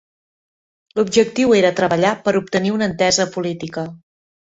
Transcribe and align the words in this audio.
L'objectiu 0.99 1.53
era 1.57 1.71
treballar 1.79 2.13
per 2.29 2.33
obtenir 2.39 2.73
una 2.79 2.87
entesa 2.95 3.27
política. 3.37 3.85